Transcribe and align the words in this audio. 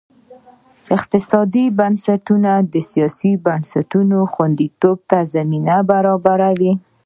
اقتصادي 0.95 1.65
بنسټونو 1.79 2.53
د 2.73 2.75
سیاسي 2.91 3.31
بنسټونو 3.45 4.17
خوندیتوب 4.33 4.97
ته 5.09 5.17
زمینه 5.33 5.75
برابره 5.91 6.49
کړه. 6.57 6.71